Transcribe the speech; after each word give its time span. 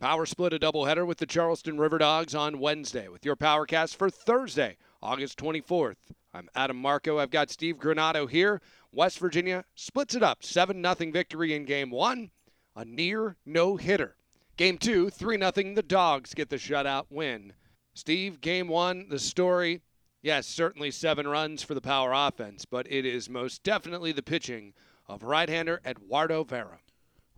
Power 0.00 0.24
split 0.24 0.54
a 0.54 0.58
doubleheader 0.58 1.06
with 1.06 1.18
the 1.18 1.26
Charleston 1.26 1.76
RiverDogs 1.76 2.34
on 2.34 2.58
Wednesday 2.58 3.08
with 3.08 3.26
your 3.26 3.36
Powercast 3.36 3.96
for 3.96 4.08
Thursday, 4.08 4.78
August 5.02 5.38
24th. 5.38 5.96
I'm 6.32 6.48
Adam 6.54 6.78
Marco. 6.78 7.18
I've 7.18 7.30
got 7.30 7.50
Steve 7.50 7.76
Granado 7.76 8.26
here. 8.26 8.62
West 8.92 9.18
Virginia 9.18 9.62
splits 9.74 10.14
it 10.14 10.22
up 10.22 10.42
7 10.42 10.82
0 10.82 11.12
victory 11.12 11.52
in 11.52 11.66
game 11.66 11.90
one, 11.90 12.30
a 12.74 12.82
near 12.82 13.36
no 13.44 13.76
hitter. 13.76 14.16
Game 14.56 14.78
two, 14.78 15.10
3 15.10 15.36
0. 15.36 15.74
The 15.74 15.84
Dogs 15.86 16.32
get 16.32 16.48
the 16.48 16.56
shutout 16.56 17.04
win. 17.10 17.52
Steve, 17.92 18.40
game 18.40 18.68
one, 18.68 19.06
the 19.10 19.18
story 19.18 19.82
yes, 20.22 20.46
certainly 20.46 20.90
seven 20.90 21.28
runs 21.28 21.62
for 21.62 21.74
the 21.74 21.82
power 21.82 22.12
offense, 22.14 22.64
but 22.64 22.90
it 22.90 23.04
is 23.04 23.28
most 23.28 23.62
definitely 23.62 24.12
the 24.12 24.22
pitching 24.22 24.72
of 25.06 25.24
right 25.24 25.50
hander 25.50 25.82
Eduardo 25.84 26.42
Vera. 26.42 26.78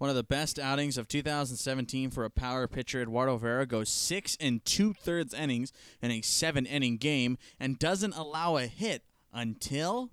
One 0.03 0.11
of 0.11 0.17
the 0.17 0.25
best 0.25 0.59
outings 0.59 0.99
of 0.99 1.07
2017 1.07 2.11
for 2.11 2.25
a 2.25 2.29
power 2.29 2.67
pitcher, 2.67 3.03
Eduardo 3.03 3.37
Vera 3.37 3.65
goes 3.65 3.89
six 3.89 4.37
and 4.41 4.65
two 4.65 4.95
thirds 4.95 5.33
innings 5.33 5.73
in 6.03 6.11
a 6.11 6.23
seven 6.23 6.67
inning 6.67 6.97
game 6.97 7.39
and 7.61 7.79
doesn't 7.79 8.17
allow 8.17 8.57
a 8.57 8.67
hit 8.67 9.05
until 9.33 10.11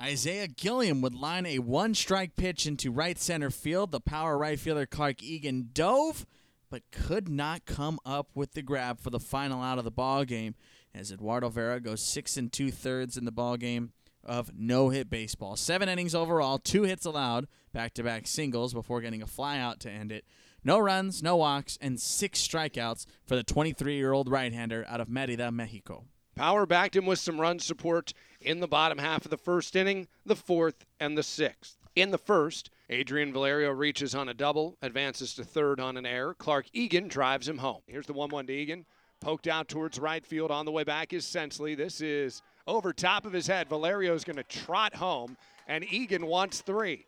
Isiah 0.00 0.46
Gilliam 0.46 1.00
would 1.00 1.16
line 1.16 1.46
a 1.46 1.58
one 1.58 1.96
strike 1.96 2.36
pitch 2.36 2.64
into 2.64 2.92
right 2.92 3.18
center 3.18 3.50
field. 3.50 3.90
The 3.90 3.98
power 3.98 4.38
right 4.38 4.56
fielder 4.56 4.86
Clark 4.86 5.20
Eagan 5.20 5.70
dove, 5.72 6.26
but 6.70 6.82
could 6.92 7.28
not 7.28 7.66
come 7.66 7.98
up 8.06 8.28
with 8.36 8.52
the 8.52 8.62
grab 8.62 9.00
for 9.00 9.10
the 9.10 9.18
final 9.18 9.60
out 9.60 9.78
of 9.78 9.84
the 9.84 9.90
ball 9.90 10.24
game 10.24 10.54
as 10.94 11.10
Eduardo 11.10 11.48
Vera 11.48 11.80
goes 11.80 12.00
six 12.00 12.36
and 12.36 12.52
two 12.52 12.70
thirds 12.70 13.16
in 13.16 13.24
the 13.24 13.32
ball 13.32 13.56
game 13.56 13.94
of 14.24 14.52
no 14.56 14.88
hit 14.88 15.10
baseball. 15.10 15.56
Seven 15.56 15.88
innings 15.88 16.14
overall, 16.14 16.58
two 16.58 16.82
hits 16.82 17.06
allowed, 17.06 17.46
back 17.72 17.94
to 17.94 18.02
back 18.02 18.26
singles 18.26 18.72
before 18.72 19.00
getting 19.00 19.22
a 19.22 19.26
flyout 19.26 19.78
to 19.80 19.90
end 19.90 20.12
it. 20.12 20.24
No 20.62 20.78
runs, 20.78 21.22
no 21.22 21.36
walks, 21.36 21.78
and 21.80 22.00
six 22.00 22.40
strikeouts 22.40 23.06
for 23.26 23.36
the 23.36 23.42
23 23.42 23.96
year 23.96 24.12
old 24.12 24.30
right 24.30 24.52
hander 24.52 24.84
out 24.88 25.00
of 25.00 25.08
Merida, 25.08 25.52
Mexico. 25.52 26.04
Power 26.34 26.66
backed 26.66 26.96
him 26.96 27.06
with 27.06 27.18
some 27.18 27.40
run 27.40 27.58
support 27.60 28.12
in 28.40 28.60
the 28.60 28.66
bottom 28.66 28.98
half 28.98 29.24
of 29.24 29.30
the 29.30 29.36
first 29.36 29.76
inning, 29.76 30.08
the 30.26 30.34
fourth, 30.34 30.84
and 30.98 31.16
the 31.16 31.22
sixth. 31.22 31.76
In 31.94 32.10
the 32.10 32.18
first, 32.18 32.70
Adrian 32.90 33.32
Valerio 33.32 33.70
reaches 33.70 34.14
on 34.14 34.28
a 34.28 34.34
double, 34.34 34.76
advances 34.82 35.32
to 35.34 35.44
third 35.44 35.78
on 35.78 35.96
an 35.96 36.04
error. 36.04 36.34
Clark 36.34 36.66
Eagan 36.72 37.08
drives 37.08 37.48
him 37.48 37.58
home. 37.58 37.82
Here's 37.86 38.06
the 38.06 38.12
1 38.12 38.30
1 38.30 38.46
to 38.48 38.52
Eagan. 38.52 38.84
Poked 39.24 39.48
out 39.48 39.68
towards 39.68 39.98
right 39.98 40.24
field 40.26 40.50
on 40.50 40.66
the 40.66 40.70
way 40.70 40.84
back 40.84 41.14
is 41.14 41.24
Sensley. 41.24 41.74
This 41.74 42.02
is 42.02 42.42
over 42.66 42.92
top 42.92 43.24
of 43.24 43.32
his 43.32 43.46
head. 43.46 43.70
Valerio 43.70 44.12
is 44.12 44.22
going 44.22 44.36
to 44.36 44.42
trot 44.42 44.94
home, 44.94 45.38
and 45.66 45.82
Eagan 45.90 46.26
wants 46.26 46.60
three. 46.60 47.06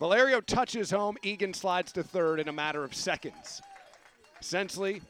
Valerio 0.00 0.40
touches 0.40 0.90
home. 0.90 1.18
Eagan 1.22 1.52
slides 1.52 1.92
to 1.92 2.02
third 2.02 2.40
in 2.40 2.48
a 2.48 2.52
matter 2.52 2.82
of 2.82 2.94
seconds. 2.94 3.60
Sensley 4.40 5.02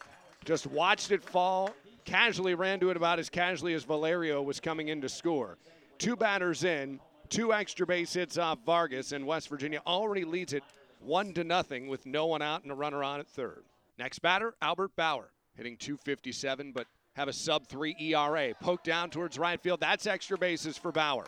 just 0.45 0.67
watched 0.67 1.13
it 1.13 1.23
fall, 1.23 1.71
casually 2.05 2.57
ran 2.57 2.81
to 2.81 2.91
it 2.91 2.97
about 2.97 3.21
as 3.21 3.31
casually 3.31 3.75
as 3.75 3.85
Valerio 3.85 4.43
was 4.43 4.59
coming 4.59 4.89
in 4.89 5.01
to 5.03 5.09
score. 5.09 5.57
Two 5.99 6.17
batters 6.17 6.65
in, 6.65 6.99
two 7.29 7.53
extra 7.53 7.87
base 7.87 8.13
hits 8.13 8.39
off 8.39 8.59
Vargas, 8.67 9.13
and 9.13 9.25
West 9.25 9.49
Virginia 9.49 9.81
already 9.87 10.25
leads 10.25 10.53
it 10.53 10.65
one 10.99 11.33
to 11.35 11.45
nothing 11.45 11.87
with 11.87 12.07
no 12.07 12.27
one 12.27 12.43
out 12.43 12.65
and 12.65 12.73
a 12.73 12.75
runner 12.75 13.05
on 13.05 13.21
at 13.21 13.29
third. 13.29 13.63
Next 14.01 14.19
batter, 14.19 14.55
Albert 14.61 14.97
Baur, 14.97 15.31
hitting 15.57 15.77
257, 15.77 16.73
but 16.73 16.87
have 17.15 17.29
a 17.29 17.33
sub 17.33 17.67
three 17.67 17.97
ERA. 17.99 18.55
Poked 18.61 18.85
down 18.85 19.11
towards 19.11 19.39
right 19.39 19.61
field. 19.61 19.81
That's 19.81 20.07
extra 20.07 20.37
bases 20.37 20.77
for 20.77 20.93
Baur. 20.93 21.27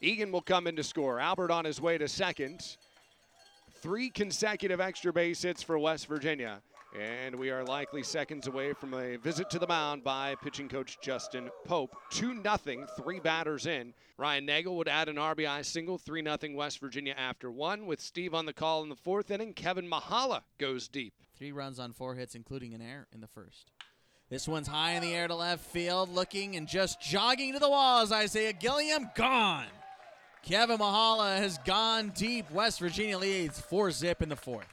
Eagan 0.00 0.32
will 0.32 0.40
come 0.40 0.66
in 0.66 0.76
to 0.76 0.82
score. 0.82 1.20
Albert 1.20 1.50
on 1.50 1.64
his 1.64 1.80
way 1.80 1.98
to 1.98 2.08
second. 2.08 2.76
Three 3.82 4.10
consecutive 4.10 4.80
extra 4.80 5.12
base 5.12 5.42
hits 5.42 5.62
for 5.62 5.78
West 5.78 6.06
Virginia. 6.06 6.60
And 6.98 7.36
we 7.36 7.50
are 7.50 7.62
likely 7.62 8.02
seconds 8.02 8.48
away 8.48 8.72
from 8.72 8.94
a 8.94 9.16
visit 9.16 9.48
to 9.50 9.60
the 9.60 9.66
mound 9.66 10.02
by 10.02 10.34
pitching 10.34 10.68
coach 10.68 10.98
Justin 11.00 11.48
Pope. 11.64 11.94
2 12.10 12.42
0, 12.42 12.86
three 12.96 13.20
batters 13.20 13.66
in. 13.66 13.94
Ryan 14.18 14.44
Nagle 14.44 14.76
would 14.76 14.88
add 14.88 15.08
an 15.08 15.14
RBI 15.14 15.64
single, 15.64 15.98
3 15.98 16.24
0 16.24 16.56
West 16.56 16.80
Virginia 16.80 17.14
after 17.16 17.48
one. 17.48 17.86
With 17.86 18.00
Steve 18.00 18.34
on 18.34 18.44
the 18.44 18.52
call 18.52 18.82
in 18.82 18.88
the 18.88 18.96
fourth 18.96 19.30
inning, 19.30 19.54
Kevin 19.54 19.88
Mahala 19.88 20.42
goes 20.58 20.88
deep. 20.88 21.14
Three 21.36 21.52
runs 21.52 21.78
on 21.78 21.92
four 21.92 22.16
hits, 22.16 22.34
including 22.34 22.74
an 22.74 22.82
error 22.82 23.06
in 23.14 23.20
the 23.20 23.28
first. 23.28 23.70
This 24.28 24.48
one's 24.48 24.68
high 24.68 24.92
in 24.92 25.02
the 25.02 25.14
air 25.14 25.28
to 25.28 25.34
left 25.34 25.64
field, 25.64 26.12
looking 26.12 26.56
and 26.56 26.66
just 26.66 27.00
jogging 27.00 27.52
to 27.52 27.60
the 27.60 27.70
walls. 27.70 28.10
Isiah 28.10 28.52
Gilliam 28.52 29.10
gone. 29.14 29.66
Kevin 30.42 30.78
Mahala 30.78 31.36
has 31.36 31.58
gone 31.58 32.12
deep. 32.16 32.50
West 32.50 32.80
Virginia 32.80 33.18
leads 33.18 33.60
4 33.60 33.92
zip 33.92 34.22
in 34.22 34.28
the 34.28 34.36
fourth. 34.36 34.66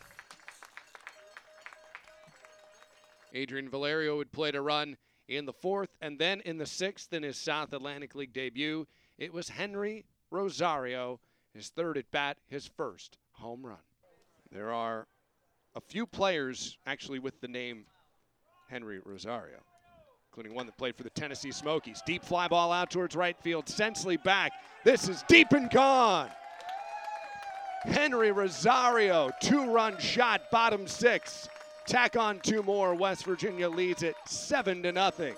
Adrian 3.34 3.70
Valerio 3.70 4.18
would 4.18 4.32
play 4.32 4.52
to 4.52 4.62
run 4.62 4.98
in 5.28 5.46
the 5.46 5.54
fourth, 5.54 5.90
and 6.02 6.18
then 6.18 6.42
in 6.42 6.58
the 6.58 6.66
sixth 6.66 7.12
in 7.14 7.24
his 7.24 7.38
South 7.38 7.74
Atlantic 7.74 8.16
League 8.16 8.34
debut, 8.34 8.88
it 9.18 9.34
was 9.34 9.50
Henry 9.50 10.06
Rosario, 10.32 11.20
his 11.54 11.70
third 11.70 11.98
at 11.98 12.10
bat, 12.12 12.38
his 12.48 12.68
first 12.68 13.18
home 13.32 13.66
run. 13.66 13.78
There 14.52 14.72
are 14.72 15.08
a 15.76 15.82
few 15.82 16.06
players 16.06 16.78
actually 16.86 17.20
with 17.20 17.40
the 17.42 17.48
name 17.48 17.86
Henry 18.70 19.00
Rosario, 19.04 19.60
including 20.30 20.54
one 20.54 20.66
that 20.66 20.78
played 20.78 20.96
for 20.96 21.04
the 21.04 21.10
Tennessee 21.10 21.52
Smokies. 21.52 22.02
Deep 22.06 22.24
fly 22.24 22.48
ball 22.48 22.72
out 22.72 22.90
towards 22.90 23.16
right 23.16 23.38
field. 23.42 23.66
Sensley 23.66 24.22
back. 24.24 24.54
This 24.84 25.10
is 25.10 25.24
deep 25.28 25.52
and 25.52 25.70
gone. 25.70 26.30
Henry 27.84 28.32
Rosario, 28.32 29.32
two 29.42 29.72
run 29.72 29.98
shot, 30.00 30.50
bottom 30.52 30.88
six. 30.88 31.48
Tack 31.88 32.18
on 32.18 32.42
two 32.42 32.62
more. 32.62 32.94
West 32.94 33.24
Virginia 33.24 33.70
leads 33.70 34.04
it 34.04 34.16
seven 34.26 34.84
to 34.84 34.92
nothing. 34.92 35.36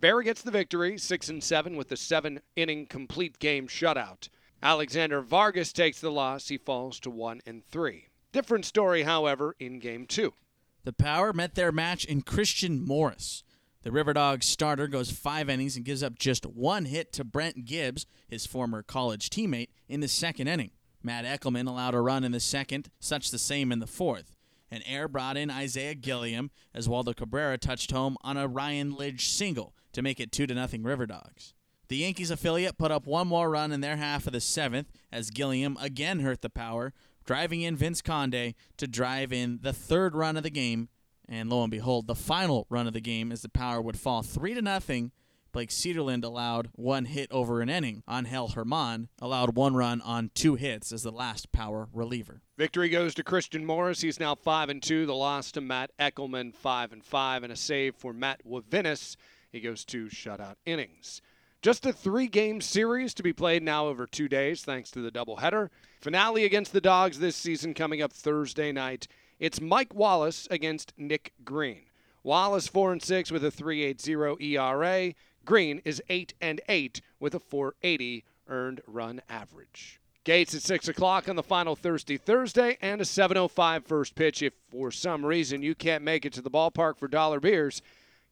Vera 0.00 0.24
gets 0.24 0.42
the 0.42 0.50
victory, 0.50 0.98
six 0.98 1.28
and 1.28 1.42
seven, 1.42 1.76
with 1.76 1.88
the 1.88 1.96
seven 1.96 2.40
inning 2.56 2.86
complete 2.86 3.38
game 3.38 3.68
shutout. 3.68 4.28
Alexander 4.60 5.20
Vargas 5.20 5.72
takes 5.72 6.00
the 6.00 6.10
loss. 6.10 6.48
He 6.48 6.58
falls 6.58 6.98
to 7.00 7.10
one 7.10 7.40
and 7.46 7.64
three. 7.64 8.08
Different 8.32 8.64
story, 8.64 9.04
however, 9.04 9.54
in 9.60 9.78
game 9.78 10.04
two. 10.06 10.34
The 10.82 10.92
Power 10.92 11.32
met 11.32 11.54
their 11.54 11.70
match 11.70 12.04
in 12.04 12.22
Christian 12.22 12.84
Morris. 12.84 13.44
The 13.82 13.90
RiverDogs 13.90 14.44
starter 14.44 14.88
goes 14.88 15.12
five 15.12 15.48
innings 15.48 15.76
and 15.76 15.84
gives 15.84 16.02
up 16.02 16.18
just 16.18 16.44
one 16.46 16.86
hit 16.86 17.12
to 17.12 17.24
Brent 17.24 17.64
Gibbs, 17.64 18.06
his 18.28 18.46
former 18.46 18.82
college 18.82 19.30
teammate, 19.30 19.68
in 19.88 20.00
the 20.00 20.08
second 20.08 20.48
inning. 20.48 20.72
Matt 21.02 21.24
Eckelman 21.24 21.68
allowed 21.68 21.94
a 21.94 22.00
run 22.00 22.24
in 22.24 22.32
the 22.32 22.40
second, 22.40 22.90
such 23.00 23.30
the 23.30 23.38
same 23.38 23.72
in 23.72 23.78
the 23.78 23.86
fourth. 23.86 24.36
An 24.70 24.82
air 24.86 25.06
brought 25.06 25.36
in 25.36 25.50
Isiah 25.50 25.94
Gilliam, 25.94 26.50
as 26.72 26.88
Waldo 26.88 27.12
Cabrera 27.12 27.58
touched 27.58 27.90
home 27.90 28.16
on 28.22 28.36
a 28.36 28.48
Ryan 28.48 28.94
Lidge 28.94 29.20
single 29.20 29.74
to 29.92 30.02
make 30.02 30.18
it 30.18 30.32
2 30.32 30.46
0 30.46 30.56
RiverDogs. 30.56 31.52
The 31.88 31.98
Yankees 31.98 32.30
affiliate 32.30 32.78
put 32.78 32.90
up 32.90 33.06
one 33.06 33.28
more 33.28 33.50
run 33.50 33.70
in 33.70 33.82
their 33.82 33.96
half 33.96 34.26
of 34.26 34.32
the 34.32 34.40
seventh 34.40 34.90
as 35.12 35.30
Gilliam 35.30 35.76
again 35.78 36.20
hurt 36.20 36.40
the 36.40 36.48
power, 36.48 36.94
driving 37.26 37.60
in 37.60 37.76
Vince 37.76 38.00
Conde 38.00 38.54
to 38.78 38.86
drive 38.86 39.30
in 39.30 39.58
the 39.60 39.74
third 39.74 40.14
run 40.14 40.38
of 40.38 40.42
the 40.42 40.50
game. 40.50 40.88
And 41.28 41.50
lo 41.50 41.62
and 41.62 41.70
behold, 41.70 42.06
the 42.06 42.14
final 42.14 42.66
run 42.70 42.86
of 42.86 42.94
the 42.94 43.00
game 43.02 43.30
as 43.30 43.42
the 43.42 43.50
power 43.50 43.80
would 43.82 43.98
fall 43.98 44.22
3 44.22 44.54
to 44.54 44.62
nothing. 44.62 45.12
Blake 45.52 45.68
Cederlind 45.68 46.24
allowed 46.24 46.70
one 46.72 47.04
hit 47.04 47.30
over 47.30 47.60
an 47.60 47.68
inning. 47.68 48.02
Angel 48.10 48.48
German 48.48 49.08
allowed 49.20 49.54
one 49.54 49.74
run 49.74 50.00
on 50.00 50.30
two 50.34 50.54
hits 50.54 50.92
as 50.92 51.02
the 51.02 51.12
last 51.12 51.52
power 51.52 51.88
reliever. 51.92 52.40
Victory 52.56 52.88
goes 52.88 53.14
to 53.14 53.22
Christian 53.22 53.66
Morris. 53.66 54.00
He's 54.00 54.18
now 54.18 54.34
five 54.34 54.70
and 54.70 54.82
two. 54.82 55.04
The 55.04 55.14
loss 55.14 55.52
to 55.52 55.60
Matt 55.60 55.90
Eckelman, 55.98 56.54
five 56.54 56.90
and 56.92 57.04
five, 57.04 57.42
and 57.42 57.52
a 57.52 57.56
save 57.56 57.94
for 57.96 58.14
Matt 58.14 58.40
Wivinis. 58.46 59.16
He 59.50 59.60
goes 59.60 59.84
two 59.84 60.06
shutout 60.06 60.54
innings. 60.64 61.20
Just 61.60 61.84
a 61.84 61.92
three 61.92 62.26
game 62.26 62.60
series 62.60 63.12
to 63.14 63.22
be 63.22 63.32
played 63.32 63.62
now 63.62 63.86
over 63.86 64.06
two 64.06 64.28
days, 64.28 64.62
thanks 64.62 64.90
to 64.92 65.00
the 65.00 65.12
doubleheader. 65.12 65.68
Finale 66.00 66.44
against 66.44 66.72
the 66.72 66.80
Dogs 66.80 67.18
this 67.18 67.36
season 67.36 67.74
coming 67.74 68.00
up 68.00 68.12
Thursday 68.12 68.72
night. 68.72 69.06
It's 69.38 69.60
Mike 69.60 69.94
Wallace 69.94 70.48
against 70.50 70.94
Nick 70.96 71.34
Green. 71.44 71.82
Wallace 72.24 72.68
4 72.68 72.92
and 72.92 73.02
6 73.02 73.30
with 73.30 73.44
a 73.44 73.50
3.80 73.50 74.40
ERA. 74.40 75.12
Green 75.44 75.82
is 75.84 76.02
8 76.08 76.34
and 76.40 76.60
8 76.68 77.00
with 77.18 77.34
a 77.34 77.40
480 77.40 78.24
earned 78.48 78.80
run 78.86 79.22
average. 79.28 80.00
Gates 80.24 80.54
at 80.54 80.62
6 80.62 80.86
o'clock 80.88 81.28
on 81.28 81.34
the 81.34 81.42
final 81.42 81.74
Thursday 81.74 82.16
Thursday 82.16 82.78
and 82.80 83.00
a 83.00 83.04
7.05 83.04 83.84
first 83.84 84.14
pitch. 84.14 84.40
If 84.40 84.52
for 84.70 84.92
some 84.92 85.26
reason 85.26 85.62
you 85.62 85.74
can't 85.74 86.04
make 86.04 86.24
it 86.24 86.32
to 86.34 86.42
the 86.42 86.50
ballpark 86.50 86.98
for 86.98 87.08
dollar 87.08 87.40
beers, 87.40 87.82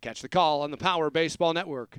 catch 0.01 0.23
the 0.23 0.29
call 0.29 0.63
on 0.63 0.71
the 0.71 0.77
Power 0.77 1.11
Baseball 1.11 1.53
Network 1.53 1.99